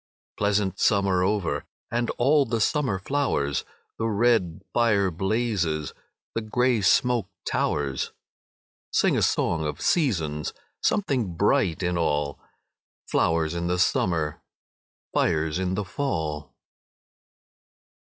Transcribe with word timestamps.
Pleasant 0.35 0.79
summer 0.79 1.21
over 1.23 1.63
And 1.91 2.09
all 2.17 2.43
the 2.45 2.59
summer 2.59 2.97
flowers, 2.97 3.63
The 3.99 4.07
red 4.07 4.63
fire 4.73 5.11
blazes, 5.11 5.93
The 6.33 6.41
grey 6.41 6.81
smoke 6.81 7.27
towers. 7.45 8.11
Sing 8.91 9.15
a 9.15 9.21
song 9.21 9.63
of 9.63 9.79
seasons! 9.79 10.53
Something 10.81 11.35
bright 11.35 11.83
in 11.83 11.99
all! 11.99 12.39
Flowers 13.05 13.53
in 13.53 13.67
the 13.67 13.77
summer, 13.77 14.41
Fires 15.13 15.59
in 15.59 15.75
the 15.75 15.85
fall! 15.85 16.55